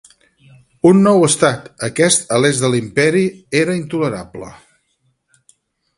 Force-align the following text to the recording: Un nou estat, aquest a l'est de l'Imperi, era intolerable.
Un 0.91 1.01
nou 1.07 1.25
estat, 1.27 1.67
aquest 1.89 2.33
a 2.37 2.41
l'est 2.45 2.65
de 2.65 2.71
l'Imperi, 2.77 3.23
era 3.61 3.79
intolerable. 3.83 4.53